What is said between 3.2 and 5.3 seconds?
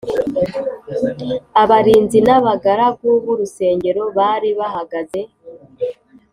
b’urusengero bari bahagaze